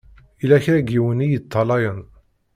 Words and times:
Yella 0.41 0.63
kra 0.63 0.79
n 0.81 0.87
yiwen 0.93 1.23
i 1.25 1.27
yeṭṭalayen. 1.29 1.99